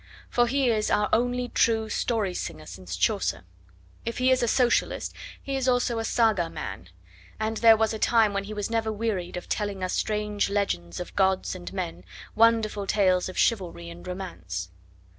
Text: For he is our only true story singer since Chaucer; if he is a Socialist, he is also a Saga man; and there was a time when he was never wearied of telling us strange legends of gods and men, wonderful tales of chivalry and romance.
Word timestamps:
For 0.31 0.47
he 0.47 0.71
is 0.71 0.89
our 0.89 1.09
only 1.13 1.49
true 1.49 1.87
story 1.87 2.33
singer 2.33 2.65
since 2.65 2.95
Chaucer; 2.97 3.43
if 4.03 4.17
he 4.17 4.31
is 4.31 4.41
a 4.41 4.47
Socialist, 4.47 5.13
he 5.43 5.55
is 5.55 5.67
also 5.67 5.99
a 5.99 6.03
Saga 6.03 6.49
man; 6.49 6.89
and 7.39 7.57
there 7.57 7.77
was 7.77 7.93
a 7.93 7.99
time 7.99 8.33
when 8.33 8.45
he 8.45 8.53
was 8.55 8.67
never 8.71 8.91
wearied 8.91 9.37
of 9.37 9.47
telling 9.47 9.83
us 9.83 9.93
strange 9.93 10.49
legends 10.49 10.99
of 10.99 11.15
gods 11.15 11.53
and 11.53 11.71
men, 11.71 12.03
wonderful 12.33 12.87
tales 12.87 13.29
of 13.29 13.37
chivalry 13.37 13.91
and 13.91 14.07
romance. 14.07 14.71